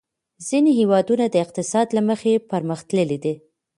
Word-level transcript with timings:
ځینې 0.47 0.71
هېوادونه 0.79 1.25
د 1.29 1.35
اقتصاد 1.45 1.87
له 1.95 2.01
مخې 2.09 2.33
پرمختللي 2.51 3.17
دي. 3.23 3.33